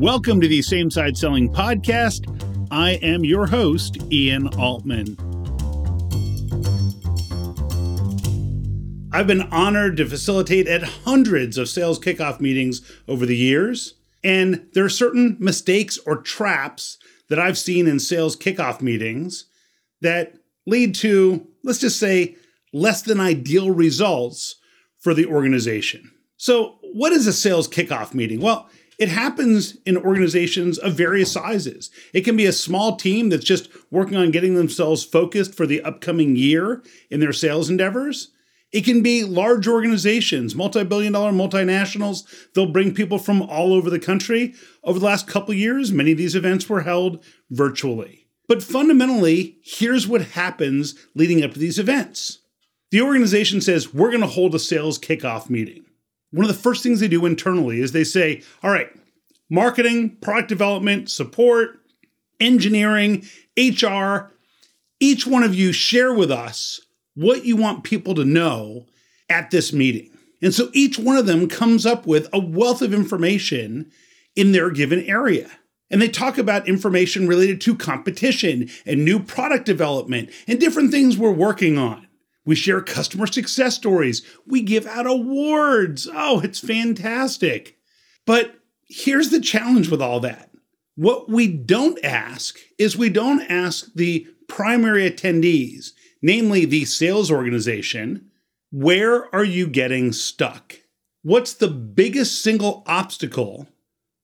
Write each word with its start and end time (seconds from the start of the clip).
Welcome 0.00 0.40
to 0.40 0.48
the 0.48 0.62
Same 0.62 0.90
Side 0.90 1.18
Selling 1.18 1.52
Podcast. 1.52 2.24
I 2.70 2.92
am 3.02 3.22
your 3.22 3.46
host, 3.46 3.98
Ian 4.10 4.48
Altman. 4.58 5.14
I've 9.12 9.26
been 9.26 9.42
honored 9.52 9.98
to 9.98 10.06
facilitate 10.06 10.66
at 10.66 10.82
hundreds 10.82 11.58
of 11.58 11.68
sales 11.68 12.00
kickoff 12.00 12.40
meetings 12.40 12.80
over 13.08 13.26
the 13.26 13.36
years, 13.36 13.96
and 14.24 14.66
there 14.72 14.86
are 14.86 14.88
certain 14.88 15.36
mistakes 15.38 15.98
or 16.06 16.16
traps 16.16 16.96
that 17.28 17.38
I've 17.38 17.58
seen 17.58 17.86
in 17.86 17.98
sales 17.98 18.38
kickoff 18.38 18.80
meetings 18.80 19.44
that 20.00 20.32
lead 20.66 20.94
to, 20.94 21.46
let's 21.62 21.80
just 21.80 22.00
say, 22.00 22.36
less 22.72 23.02
than 23.02 23.20
ideal 23.20 23.70
results 23.70 24.56
for 24.98 25.12
the 25.12 25.26
organization. 25.26 26.10
So, 26.38 26.78
what 26.94 27.12
is 27.12 27.26
a 27.26 27.34
sales 27.34 27.68
kickoff 27.68 28.14
meeting? 28.14 28.40
Well, 28.40 28.70
it 29.00 29.08
happens 29.08 29.78
in 29.86 29.96
organizations 29.96 30.76
of 30.78 30.92
various 30.92 31.32
sizes. 31.32 31.90
It 32.12 32.20
can 32.20 32.36
be 32.36 32.44
a 32.44 32.52
small 32.52 32.96
team 32.96 33.30
that's 33.30 33.46
just 33.46 33.70
working 33.90 34.18
on 34.18 34.30
getting 34.30 34.54
themselves 34.54 35.02
focused 35.02 35.54
for 35.54 35.66
the 35.66 35.80
upcoming 35.80 36.36
year 36.36 36.82
in 37.08 37.18
their 37.18 37.32
sales 37.32 37.70
endeavors. 37.70 38.30
It 38.72 38.84
can 38.84 39.02
be 39.02 39.24
large 39.24 39.66
organizations, 39.66 40.54
multi 40.54 40.84
billion 40.84 41.14
dollar 41.14 41.32
multinationals. 41.32 42.24
They'll 42.54 42.70
bring 42.70 42.94
people 42.94 43.18
from 43.18 43.40
all 43.40 43.72
over 43.72 43.88
the 43.88 43.98
country. 43.98 44.54
Over 44.84 44.98
the 44.98 45.06
last 45.06 45.26
couple 45.26 45.54
years, 45.54 45.90
many 45.90 46.12
of 46.12 46.18
these 46.18 46.36
events 46.36 46.68
were 46.68 46.82
held 46.82 47.24
virtually. 47.50 48.28
But 48.48 48.62
fundamentally, 48.62 49.56
here's 49.64 50.06
what 50.06 50.22
happens 50.22 50.94
leading 51.14 51.42
up 51.42 51.54
to 51.54 51.58
these 51.58 51.78
events 51.78 52.40
the 52.90 53.00
organization 53.00 53.62
says, 53.62 53.94
We're 53.94 54.10
going 54.10 54.20
to 54.20 54.26
hold 54.26 54.54
a 54.54 54.58
sales 54.58 54.98
kickoff 54.98 55.48
meeting. 55.48 55.86
One 56.32 56.44
of 56.44 56.54
the 56.54 56.62
first 56.62 56.82
things 56.82 57.00
they 57.00 57.08
do 57.08 57.26
internally 57.26 57.80
is 57.80 57.92
they 57.92 58.04
say, 58.04 58.42
All 58.62 58.70
right, 58.70 58.90
marketing, 59.48 60.16
product 60.20 60.48
development, 60.48 61.10
support, 61.10 61.80
engineering, 62.38 63.26
HR, 63.56 64.32
each 65.00 65.26
one 65.26 65.42
of 65.42 65.54
you 65.54 65.72
share 65.72 66.14
with 66.14 66.30
us 66.30 66.80
what 67.14 67.44
you 67.44 67.56
want 67.56 67.84
people 67.84 68.14
to 68.14 68.24
know 68.24 68.86
at 69.28 69.50
this 69.50 69.72
meeting. 69.72 70.10
And 70.42 70.54
so 70.54 70.70
each 70.72 70.98
one 70.98 71.16
of 71.16 71.26
them 71.26 71.48
comes 71.48 71.84
up 71.84 72.06
with 72.06 72.28
a 72.32 72.38
wealth 72.38 72.80
of 72.82 72.94
information 72.94 73.90
in 74.34 74.52
their 74.52 74.70
given 74.70 75.00
area. 75.02 75.50
And 75.90 76.00
they 76.00 76.08
talk 76.08 76.38
about 76.38 76.68
information 76.68 77.26
related 77.26 77.60
to 77.62 77.74
competition 77.74 78.70
and 78.86 79.04
new 79.04 79.20
product 79.20 79.66
development 79.66 80.30
and 80.46 80.60
different 80.60 80.92
things 80.92 81.18
we're 81.18 81.32
working 81.32 81.76
on. 81.76 82.06
We 82.44 82.54
share 82.54 82.80
customer 82.80 83.26
success 83.26 83.74
stories. 83.74 84.22
We 84.46 84.62
give 84.62 84.86
out 84.86 85.06
awards. 85.06 86.08
Oh, 86.12 86.40
it's 86.40 86.58
fantastic. 86.58 87.76
But 88.26 88.54
here's 88.88 89.30
the 89.30 89.40
challenge 89.40 89.88
with 89.88 90.02
all 90.02 90.20
that. 90.20 90.50
What 90.96 91.28
we 91.28 91.46
don't 91.46 92.02
ask 92.04 92.58
is 92.78 92.96
we 92.96 93.08
don't 93.08 93.42
ask 93.42 93.92
the 93.94 94.26
primary 94.48 95.08
attendees, 95.08 95.92
namely 96.22 96.64
the 96.64 96.84
sales 96.84 97.30
organization, 97.30 98.30
where 98.70 99.32
are 99.34 99.44
you 99.44 99.66
getting 99.66 100.12
stuck? 100.12 100.76
What's 101.22 101.54
the 101.54 101.68
biggest 101.68 102.42
single 102.42 102.82
obstacle 102.86 103.68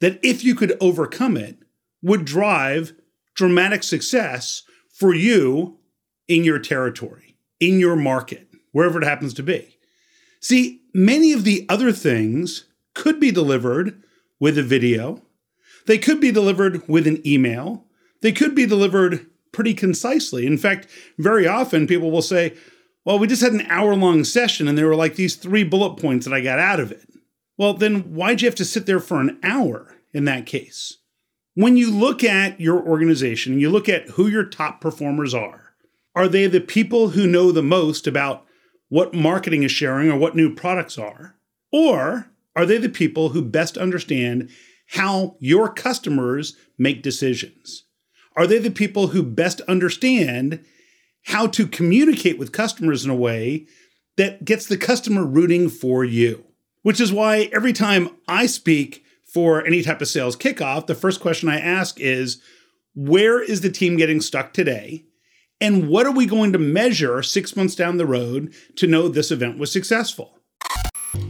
that, 0.00 0.18
if 0.22 0.44
you 0.44 0.54
could 0.54 0.76
overcome 0.80 1.36
it, 1.36 1.58
would 2.02 2.24
drive 2.24 2.94
dramatic 3.34 3.82
success 3.82 4.62
for 4.92 5.14
you 5.14 5.78
in 6.28 6.44
your 6.44 6.58
territory? 6.58 7.33
In 7.60 7.78
your 7.78 7.96
market, 7.96 8.48
wherever 8.72 9.00
it 9.00 9.06
happens 9.06 9.34
to 9.34 9.42
be. 9.42 9.78
See, 10.40 10.82
many 10.92 11.32
of 11.32 11.44
the 11.44 11.66
other 11.68 11.92
things 11.92 12.64
could 12.94 13.18
be 13.18 13.30
delivered 13.30 14.02
with 14.38 14.58
a 14.58 14.62
video, 14.62 15.22
they 15.86 15.98
could 15.98 16.20
be 16.20 16.30
delivered 16.30 16.86
with 16.88 17.06
an 17.06 17.26
email, 17.26 17.86
they 18.22 18.32
could 18.32 18.54
be 18.54 18.66
delivered 18.66 19.26
pretty 19.52 19.74
concisely. 19.74 20.46
In 20.46 20.58
fact, 20.58 20.88
very 21.18 21.46
often 21.46 21.86
people 21.86 22.10
will 22.10 22.22
say, 22.22 22.54
Well, 23.04 23.18
we 23.18 23.26
just 23.26 23.42
had 23.42 23.52
an 23.52 23.66
hour 23.68 23.94
long 23.94 24.24
session 24.24 24.68
and 24.68 24.76
there 24.76 24.86
were 24.86 24.96
like 24.96 25.14
these 25.14 25.36
three 25.36 25.64
bullet 25.64 26.00
points 26.00 26.26
that 26.26 26.34
I 26.34 26.40
got 26.40 26.58
out 26.58 26.80
of 26.80 26.90
it. 26.92 27.08
Well, 27.56 27.74
then 27.74 28.14
why'd 28.14 28.42
you 28.42 28.48
have 28.48 28.56
to 28.56 28.64
sit 28.64 28.86
there 28.86 29.00
for 29.00 29.20
an 29.20 29.38
hour 29.42 29.96
in 30.12 30.24
that 30.24 30.46
case? 30.46 30.98
When 31.54 31.76
you 31.76 31.90
look 31.92 32.24
at 32.24 32.60
your 32.60 32.82
organization, 32.82 33.60
you 33.60 33.70
look 33.70 33.88
at 33.88 34.10
who 34.10 34.26
your 34.26 34.44
top 34.44 34.80
performers 34.80 35.32
are, 35.32 35.63
are 36.14 36.28
they 36.28 36.46
the 36.46 36.60
people 36.60 37.10
who 37.10 37.26
know 37.26 37.50
the 37.50 37.62
most 37.62 38.06
about 38.06 38.44
what 38.88 39.14
marketing 39.14 39.62
is 39.62 39.72
sharing 39.72 40.10
or 40.10 40.16
what 40.16 40.36
new 40.36 40.54
products 40.54 40.98
are? 40.98 41.36
Or 41.72 42.30
are 42.54 42.66
they 42.66 42.78
the 42.78 42.88
people 42.88 43.30
who 43.30 43.42
best 43.42 43.76
understand 43.76 44.50
how 44.88 45.36
your 45.40 45.72
customers 45.72 46.56
make 46.78 47.02
decisions? 47.02 47.84
Are 48.36 48.46
they 48.46 48.58
the 48.58 48.70
people 48.70 49.08
who 49.08 49.22
best 49.22 49.60
understand 49.62 50.64
how 51.26 51.46
to 51.48 51.66
communicate 51.66 52.38
with 52.38 52.52
customers 52.52 53.04
in 53.04 53.10
a 53.10 53.16
way 53.16 53.66
that 54.16 54.44
gets 54.44 54.66
the 54.66 54.76
customer 54.76 55.24
rooting 55.24 55.68
for 55.68 56.04
you? 56.04 56.44
Which 56.82 57.00
is 57.00 57.12
why 57.12 57.48
every 57.52 57.72
time 57.72 58.10
I 58.28 58.46
speak 58.46 59.04
for 59.24 59.66
any 59.66 59.82
type 59.82 60.00
of 60.00 60.08
sales 60.08 60.36
kickoff, 60.36 60.86
the 60.86 60.94
first 60.94 61.20
question 61.20 61.48
I 61.48 61.58
ask 61.58 61.98
is 61.98 62.40
where 62.94 63.42
is 63.42 63.62
the 63.62 63.70
team 63.70 63.96
getting 63.96 64.20
stuck 64.20 64.52
today? 64.52 65.06
And 65.64 65.88
what 65.88 66.04
are 66.04 66.12
we 66.12 66.26
going 66.26 66.52
to 66.52 66.58
measure 66.58 67.22
six 67.22 67.56
months 67.56 67.74
down 67.74 67.96
the 67.96 68.04
road 68.04 68.52
to 68.76 68.86
know 68.86 69.08
this 69.08 69.30
event 69.30 69.58
was 69.58 69.72
successful? 69.72 70.38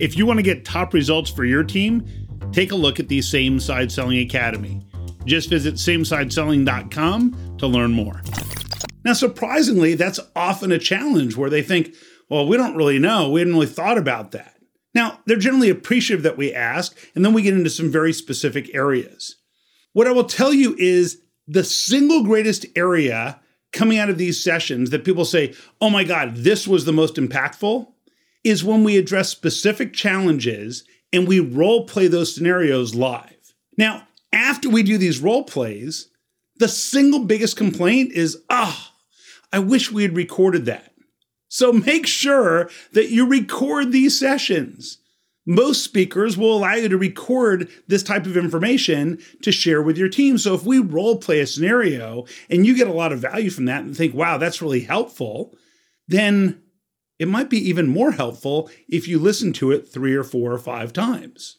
If 0.00 0.16
you 0.16 0.26
want 0.26 0.40
to 0.40 0.42
get 0.42 0.64
top 0.64 0.92
results 0.92 1.30
for 1.30 1.44
your 1.44 1.62
team, 1.62 2.04
take 2.50 2.72
a 2.72 2.74
look 2.74 2.98
at 2.98 3.06
the 3.06 3.22
Same 3.22 3.60
Side 3.60 3.92
Selling 3.92 4.18
Academy. 4.18 4.84
Just 5.26 5.48
visit 5.48 5.74
samesideselling.com 5.74 7.56
to 7.58 7.66
learn 7.68 7.92
more. 7.92 8.20
Now, 9.04 9.12
surprisingly, 9.12 9.94
that's 9.94 10.18
often 10.34 10.72
a 10.72 10.78
challenge 10.80 11.36
where 11.36 11.48
they 11.48 11.62
think, 11.62 11.94
well, 12.28 12.48
we 12.48 12.56
don't 12.56 12.74
really 12.74 12.98
know. 12.98 13.30
We 13.30 13.42
hadn't 13.42 13.54
really 13.54 13.66
thought 13.66 13.96
about 13.96 14.32
that. 14.32 14.56
Now, 14.92 15.20
they're 15.26 15.36
generally 15.36 15.70
appreciative 15.70 16.24
that 16.24 16.36
we 16.36 16.52
ask, 16.52 16.98
and 17.14 17.24
then 17.24 17.32
we 17.32 17.42
get 17.42 17.54
into 17.54 17.70
some 17.70 17.92
very 17.92 18.12
specific 18.12 18.74
areas. 18.74 19.36
What 19.92 20.08
I 20.08 20.10
will 20.10 20.24
tell 20.24 20.52
you 20.52 20.74
is 20.80 21.22
the 21.46 21.62
single 21.62 22.24
greatest 22.24 22.66
area 22.74 23.40
coming 23.76 23.98
out 23.98 24.10
of 24.10 24.18
these 24.18 24.42
sessions 24.42 24.90
that 24.90 25.04
people 25.04 25.24
say, 25.24 25.54
oh 25.80 25.90
my 25.90 26.02
God, 26.02 26.34
this 26.36 26.66
was 26.66 26.84
the 26.84 26.92
most 26.92 27.14
impactful, 27.14 27.86
is 28.42 28.64
when 28.64 28.82
we 28.82 28.96
address 28.96 29.28
specific 29.28 29.92
challenges 29.92 30.84
and 31.12 31.28
we 31.28 31.38
role 31.38 31.86
play 31.86 32.08
those 32.08 32.34
scenarios 32.34 32.94
live. 32.94 33.54
Now, 33.78 34.08
after 34.32 34.68
we 34.68 34.82
do 34.82 34.98
these 34.98 35.20
role 35.20 35.44
plays, 35.44 36.08
the 36.56 36.68
single 36.68 37.24
biggest 37.24 37.56
complaint 37.56 38.12
is, 38.12 38.42
ah, 38.50 38.92
oh, 38.92 38.96
I 39.52 39.58
wish 39.60 39.92
we 39.92 40.02
had 40.02 40.16
recorded 40.16 40.64
that. 40.66 40.92
So 41.48 41.72
make 41.72 42.06
sure 42.06 42.68
that 42.92 43.10
you 43.10 43.26
record 43.26 43.92
these 43.92 44.18
sessions. 44.18 44.98
Most 45.46 45.84
speakers 45.84 46.36
will 46.36 46.56
allow 46.56 46.74
you 46.74 46.88
to 46.88 46.98
record 46.98 47.68
this 47.86 48.02
type 48.02 48.26
of 48.26 48.36
information 48.36 49.18
to 49.42 49.52
share 49.52 49.80
with 49.80 49.96
your 49.96 50.08
team. 50.08 50.38
So 50.38 50.54
if 50.54 50.64
we 50.64 50.80
role 50.80 51.18
play 51.18 51.40
a 51.40 51.46
scenario 51.46 52.26
and 52.50 52.66
you 52.66 52.76
get 52.76 52.88
a 52.88 52.92
lot 52.92 53.12
of 53.12 53.20
value 53.20 53.50
from 53.50 53.66
that 53.66 53.84
and 53.84 53.96
think, 53.96 54.12
wow, 54.12 54.38
that's 54.38 54.60
really 54.60 54.80
helpful, 54.80 55.56
then 56.08 56.60
it 57.20 57.28
might 57.28 57.48
be 57.48 57.58
even 57.58 57.86
more 57.86 58.10
helpful 58.10 58.68
if 58.88 59.06
you 59.06 59.20
listen 59.20 59.52
to 59.54 59.70
it 59.70 59.88
three 59.88 60.14
or 60.14 60.24
four 60.24 60.52
or 60.52 60.58
five 60.58 60.92
times. 60.92 61.58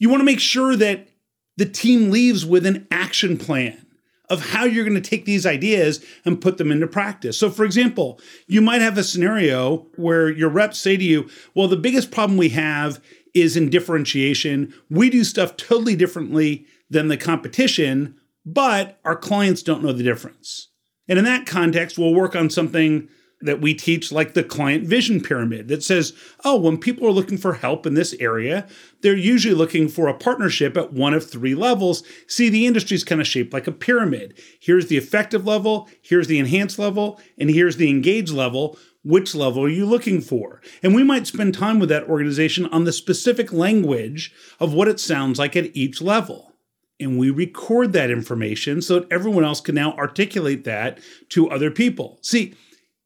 You 0.00 0.08
want 0.08 0.20
to 0.20 0.26
make 0.26 0.40
sure 0.40 0.76
that 0.76 1.08
the 1.56 1.66
team 1.66 2.10
leaves 2.10 2.44
with 2.44 2.66
an 2.66 2.86
action 2.90 3.36
plan 3.36 3.86
of 4.30 4.50
how 4.50 4.64
you're 4.64 4.84
going 4.84 5.00
to 5.00 5.10
take 5.10 5.24
these 5.24 5.46
ideas 5.46 6.04
and 6.24 6.40
put 6.40 6.58
them 6.58 6.70
into 6.70 6.86
practice. 6.86 7.38
So, 7.38 7.50
for 7.50 7.64
example, 7.64 8.20
you 8.46 8.60
might 8.60 8.82
have 8.82 8.98
a 8.98 9.04
scenario 9.04 9.86
where 9.96 10.28
your 10.28 10.50
reps 10.50 10.78
say 10.78 10.96
to 10.96 11.04
you, 11.04 11.28
Well, 11.54 11.68
the 11.68 11.76
biggest 11.76 12.10
problem 12.10 12.36
we 12.36 12.50
have 12.50 13.02
is 13.34 13.56
in 13.56 13.70
differentiation. 13.70 14.74
We 14.90 15.10
do 15.10 15.24
stuff 15.24 15.56
totally 15.56 15.96
differently 15.96 16.66
than 16.90 17.08
the 17.08 17.16
competition, 17.16 18.16
but 18.44 18.98
our 19.04 19.16
clients 19.16 19.62
don't 19.62 19.82
know 19.82 19.92
the 19.92 20.02
difference. 20.02 20.68
And 21.08 21.18
in 21.18 21.24
that 21.24 21.46
context, 21.46 21.98
we'll 21.98 22.14
work 22.14 22.36
on 22.36 22.50
something 22.50 23.08
that 23.40 23.60
we 23.60 23.72
teach, 23.74 24.10
like 24.10 24.34
the 24.34 24.42
client 24.42 24.86
vision 24.86 25.20
pyramid, 25.20 25.68
that 25.68 25.82
says, 25.82 26.12
oh, 26.44 26.56
when 26.56 26.76
people 26.76 27.06
are 27.06 27.12
looking 27.12 27.38
for 27.38 27.54
help 27.54 27.86
in 27.86 27.94
this 27.94 28.14
area, 28.14 28.66
they're 29.00 29.16
usually 29.16 29.54
looking 29.54 29.88
for 29.88 30.08
a 30.08 30.14
partnership 30.14 30.76
at 30.76 30.92
one 30.92 31.14
of 31.14 31.28
three 31.28 31.54
levels. 31.54 32.02
See, 32.26 32.48
the 32.48 32.66
industry 32.66 32.96
is 32.96 33.04
kind 33.04 33.20
of 33.20 33.26
shaped 33.26 33.52
like 33.52 33.66
a 33.66 33.72
pyramid. 33.72 34.38
Here's 34.60 34.88
the 34.88 34.96
effective 34.96 35.46
level, 35.46 35.88
here's 36.02 36.26
the 36.26 36.38
enhanced 36.38 36.78
level, 36.78 37.20
and 37.38 37.50
here's 37.50 37.76
the 37.76 37.90
engaged 37.90 38.32
level 38.32 38.78
which 39.04 39.34
level 39.34 39.64
are 39.64 39.70
you 39.70 39.86
looking 39.86 40.20
for? 40.20 40.60
And 40.82 40.94
we 40.94 41.02
might 41.02 41.26
spend 41.26 41.54
time 41.54 41.78
with 41.78 41.88
that 41.88 42.08
organization 42.08 42.66
on 42.66 42.84
the 42.84 42.92
specific 42.92 43.52
language 43.52 44.32
of 44.60 44.74
what 44.74 44.88
it 44.88 45.00
sounds 45.00 45.38
like 45.38 45.56
at 45.56 45.74
each 45.74 46.02
level. 46.02 46.52
And 47.00 47.18
we 47.18 47.30
record 47.30 47.92
that 47.92 48.10
information 48.10 48.82
so 48.82 49.00
that 49.00 49.12
everyone 49.12 49.44
else 49.44 49.60
can 49.60 49.76
now 49.76 49.92
articulate 49.92 50.64
that 50.64 50.98
to 51.30 51.48
other 51.48 51.70
people. 51.70 52.18
See, 52.22 52.54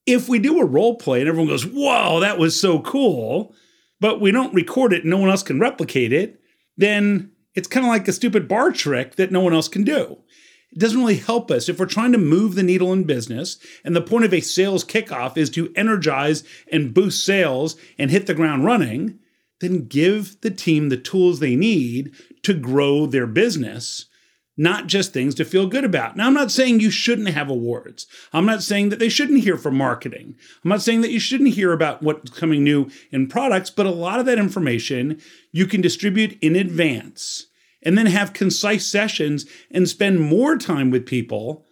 if 0.07 0.29
we 0.29 0.39
do 0.39 0.61
a 0.61 0.65
role 0.65 0.97
play 0.97 1.21
and 1.21 1.29
everyone 1.29 1.49
goes, 1.49 1.67
Whoa, 1.67 2.21
that 2.21 2.39
was 2.39 2.59
so 2.59 2.81
cool, 2.81 3.55
but 4.01 4.21
we 4.21 4.31
don't 4.31 4.55
record 4.55 4.93
it 4.93 5.03
and 5.03 5.11
no 5.11 5.19
one 5.19 5.31
else 5.31 5.43
can 5.43 5.61
replicate 5.61 6.13
it, 6.13 6.41
then 6.77 7.31
it's 7.55 7.69
kind 7.69 7.87
of 7.87 7.91
like 7.91 8.09
a 8.09 8.13
stupid 8.13 8.49
bar 8.49 8.73
trick 8.73 9.17
that 9.17 9.31
no 9.31 9.41
one 9.41 9.53
else 9.53 9.69
can 9.69 9.85
do. 9.85 10.19
It 10.73 10.79
doesn't 10.79 10.99
really 10.99 11.19
help 11.19 11.51
us 11.51 11.69
if 11.69 11.79
we're 11.79 11.87
trying 11.87 12.13
to 12.13 12.19
move 12.19 12.55
the 12.55 12.63
needle 12.63 12.93
in 12.95 13.05
business. 13.05 13.59
And 13.85 13.95
the 13.95 14.01
point 14.01 14.25
of 14.25 14.33
a 14.33 14.41
sales 14.41 14.85
kickoff 14.85 15.37
is 15.37 15.51
to 15.51 15.73
energize 15.77 16.45
and 16.71 16.95
boost 16.95 17.25
sales 17.27 17.77
and 17.99 18.11
hit 18.11 18.27
the 18.27 18.35
ground 18.35 18.65
running. 18.65 19.19
Then 19.61 19.87
give 19.87 20.41
the 20.41 20.51
team 20.51 20.89
the 20.89 20.97
tools 20.97 21.39
they 21.41 21.57
need 21.57 22.15
to 22.43 22.55
grow 22.55 23.07
their 23.07 23.27
business 23.27 24.07
not 24.57 24.87
just 24.87 25.13
things 25.13 25.35
to 25.37 25.45
feel 25.45 25.67
good 25.67 25.85
about. 25.85 26.17
Now, 26.17 26.27
I'm 26.27 26.35
not 26.35 26.51
saying 26.51 26.81
you 26.81 26.91
shouldn't 26.91 27.29
have 27.29 27.49
awards. 27.49 28.07
I'm 28.33 28.45
not 28.45 28.63
saying 28.63 28.91
that 28.91 28.99
they 28.99 29.09
shouldn't 29.09 29.45
hear 29.45 29.57
from 29.57 29.77
marketing. 29.77 30.35
I'm 30.63 30.69
not 30.69 30.83
saying 30.83 31.01
that 31.03 31.11
you 31.11 31.21
shouldn't 31.21 31.55
hear 31.55 31.73
about 31.73 32.03
what's 32.03 32.31
coming 32.31 32.63
new 32.63 32.91
in 33.11 33.29
products, 33.29 33.71
but 33.71 33.87
a 33.87 33.91
lot 33.91 34.21
of 34.21 34.27
that 34.27 34.39
information 34.39 35.21
you 35.53 35.67
can 35.67 35.81
distribute 35.81 36.39
in 36.43 36.55
advance 36.55 37.47
and 37.83 37.97
then 37.97 38.07
have 38.07 38.33
concise 38.33 38.87
sessions 38.87 39.47
and 39.71 39.89
spend 39.89 40.21
more 40.21 40.57
time 40.57 40.91
with 40.91 41.07
people 41.07 41.65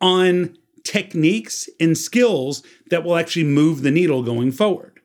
on 0.00 0.56
techniques 0.84 1.68
and 1.80 1.96
skills 1.96 2.62
that 2.90 3.04
will 3.04 3.16
actually 3.16 3.44
move 3.44 3.82
the 3.82 3.90
needle 3.90 4.22
going 4.22 4.52
forward. 4.52 5.00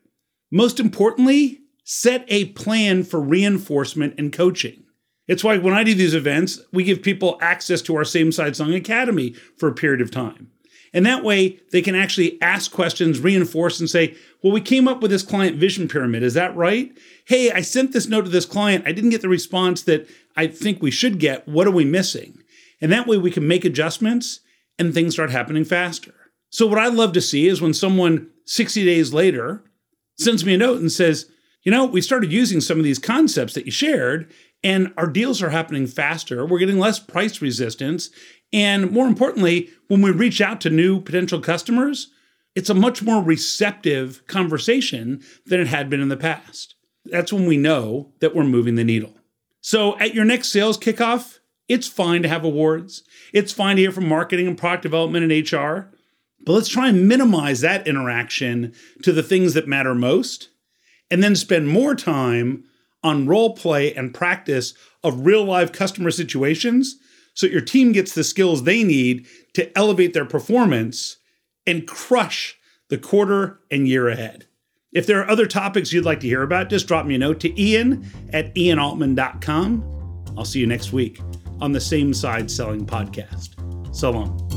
Most 0.50 0.80
importantly, 0.80 1.60
set 1.84 2.24
a 2.28 2.46
plan 2.46 3.02
for 3.04 3.20
reinforcement 3.20 4.14
and 4.18 4.32
coaching. 4.32 4.84
It's 5.30 5.44
why 5.44 5.58
when 5.58 5.74
I 5.74 5.84
do 5.84 5.94
these 5.94 6.12
events, 6.12 6.58
we 6.72 6.82
give 6.82 7.02
people 7.02 7.38
access 7.40 7.80
to 7.82 7.94
our 7.94 8.04
Same 8.04 8.32
Side 8.32 8.56
Selling 8.56 8.74
Academy 8.74 9.30
for 9.56 9.68
a 9.68 9.72
period 9.72 10.00
of 10.00 10.10
time. 10.10 10.50
And 10.92 11.06
that 11.06 11.22
way 11.22 11.60
they 11.70 11.82
can 11.82 11.94
actually 11.94 12.36
ask 12.42 12.72
questions, 12.72 13.20
reinforce, 13.20 13.78
and 13.78 13.88
say, 13.88 14.16
Well, 14.42 14.52
we 14.52 14.60
came 14.60 14.88
up 14.88 15.00
with 15.00 15.12
this 15.12 15.22
client 15.22 15.56
vision 15.56 15.86
pyramid. 15.86 16.24
Is 16.24 16.34
that 16.34 16.56
right? 16.56 16.90
Hey, 17.26 17.52
I 17.52 17.60
sent 17.60 17.92
this 17.92 18.08
note 18.08 18.22
to 18.22 18.28
this 18.28 18.44
client. 18.44 18.88
I 18.88 18.90
didn't 18.90 19.10
get 19.10 19.22
the 19.22 19.28
response 19.28 19.82
that 19.82 20.08
I 20.36 20.48
think 20.48 20.82
we 20.82 20.90
should 20.90 21.20
get. 21.20 21.46
What 21.46 21.68
are 21.68 21.70
we 21.70 21.84
missing? 21.84 22.42
And 22.80 22.90
that 22.90 23.06
way 23.06 23.16
we 23.16 23.30
can 23.30 23.46
make 23.46 23.64
adjustments 23.64 24.40
and 24.80 24.92
things 24.92 25.14
start 25.14 25.30
happening 25.30 25.64
faster. 25.64 26.12
So, 26.50 26.66
what 26.66 26.80
I 26.80 26.88
love 26.88 27.12
to 27.12 27.20
see 27.20 27.46
is 27.46 27.62
when 27.62 27.72
someone 27.72 28.30
60 28.46 28.84
days 28.84 29.14
later 29.14 29.62
sends 30.18 30.44
me 30.44 30.54
a 30.54 30.58
note 30.58 30.80
and 30.80 30.90
says, 30.90 31.30
You 31.62 31.70
know, 31.70 31.84
we 31.84 32.00
started 32.00 32.32
using 32.32 32.60
some 32.60 32.78
of 32.78 32.84
these 32.84 32.98
concepts 32.98 33.54
that 33.54 33.64
you 33.66 33.70
shared, 33.70 34.28
and 34.62 34.92
our 34.96 35.06
deals 35.06 35.42
are 35.42 35.50
happening 35.50 35.86
faster. 35.86 36.44
We're 36.44 36.58
getting 36.58 36.78
less 36.78 36.98
price 36.98 37.40
resistance. 37.40 38.10
And 38.52 38.90
more 38.90 39.06
importantly, 39.06 39.70
when 39.88 40.02
we 40.02 40.10
reach 40.10 40.40
out 40.40 40.60
to 40.62 40.70
new 40.70 41.00
potential 41.00 41.40
customers, 41.40 42.10
it's 42.54 42.70
a 42.70 42.74
much 42.74 43.02
more 43.02 43.22
receptive 43.22 44.26
conversation 44.26 45.22
than 45.46 45.60
it 45.60 45.68
had 45.68 45.88
been 45.88 46.00
in 46.00 46.08
the 46.08 46.16
past. 46.16 46.74
That's 47.04 47.32
when 47.32 47.46
we 47.46 47.56
know 47.56 48.12
that 48.20 48.34
we're 48.34 48.44
moving 48.44 48.74
the 48.74 48.84
needle. 48.84 49.14
So 49.60 49.98
at 49.98 50.14
your 50.14 50.24
next 50.24 50.48
sales 50.48 50.78
kickoff, 50.78 51.38
it's 51.68 51.86
fine 51.86 52.22
to 52.22 52.28
have 52.28 52.44
awards. 52.44 53.04
It's 53.32 53.52
fine 53.52 53.76
to 53.76 53.82
hear 53.82 53.92
from 53.92 54.08
marketing 54.08 54.46
and 54.48 54.58
product 54.58 54.82
development 54.82 55.30
and 55.30 55.52
HR. 55.52 55.94
But 56.44 56.52
let's 56.52 56.68
try 56.68 56.88
and 56.88 57.06
minimize 57.06 57.60
that 57.60 57.86
interaction 57.86 58.74
to 59.02 59.12
the 59.12 59.22
things 59.22 59.54
that 59.54 59.68
matter 59.68 59.94
most 59.94 60.48
and 61.10 61.22
then 61.22 61.36
spend 61.36 61.68
more 61.68 61.94
time 61.94 62.64
on 63.02 63.26
role 63.26 63.54
play 63.54 63.94
and 63.94 64.14
practice 64.14 64.74
of 65.02 65.26
real 65.26 65.44
live 65.44 65.72
customer 65.72 66.10
situations 66.10 66.96
so 67.34 67.46
your 67.46 67.60
team 67.60 67.92
gets 67.92 68.14
the 68.14 68.24
skills 68.24 68.64
they 68.64 68.84
need 68.84 69.26
to 69.54 69.76
elevate 69.78 70.12
their 70.12 70.24
performance 70.24 71.16
and 71.66 71.86
crush 71.86 72.58
the 72.88 72.98
quarter 72.98 73.60
and 73.70 73.88
year 73.88 74.08
ahead. 74.08 74.46
If 74.92 75.06
there 75.06 75.20
are 75.20 75.30
other 75.30 75.46
topics 75.46 75.92
you'd 75.92 76.04
like 76.04 76.20
to 76.20 76.26
hear 76.26 76.42
about, 76.42 76.68
just 76.68 76.88
drop 76.88 77.06
me 77.06 77.14
a 77.14 77.18
note 77.18 77.40
to 77.40 77.60
ian 77.60 78.10
at 78.32 78.54
ianaltman.com. 78.56 80.34
I'll 80.36 80.44
see 80.44 80.60
you 80.60 80.66
next 80.66 80.92
week 80.92 81.20
on 81.60 81.72
the 81.72 81.80
Same 81.80 82.12
Side 82.12 82.50
Selling 82.50 82.86
Podcast. 82.86 83.54
So 83.94 84.10
long. 84.10 84.49